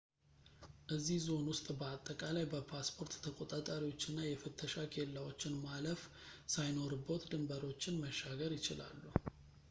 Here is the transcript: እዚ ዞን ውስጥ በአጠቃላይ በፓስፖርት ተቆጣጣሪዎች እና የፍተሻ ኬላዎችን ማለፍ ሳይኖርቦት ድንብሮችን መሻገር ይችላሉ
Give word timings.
እዚ 0.93 1.07
ዞን 1.25 1.43
ውስጥ 1.49 1.65
በአጠቃላይ 1.79 2.45
በፓስፖርት 2.53 3.13
ተቆጣጣሪዎች 3.25 4.05
እና 4.11 4.19
የፍተሻ 4.27 4.73
ኬላዎችን 4.95 5.59
ማለፍ 5.65 6.01
ሳይኖርቦት 6.53 7.27
ድንብሮችን 7.33 8.01
መሻገር 8.05 8.53
ይችላሉ 8.59 9.03